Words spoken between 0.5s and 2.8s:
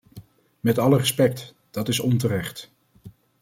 Met alle respect, dat is onterecht.